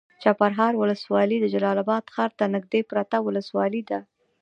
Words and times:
چپرهار 0.23 0.73
ولسوالي 0.77 1.37
د 1.39 1.45
جلال 1.53 1.77
اباد 1.83 2.03
ښار 2.13 2.31
ته 2.39 2.45
نږدې 2.55 2.81
پرته 2.91 3.17
ولسوالي 3.21 3.81
ده. 3.89 3.99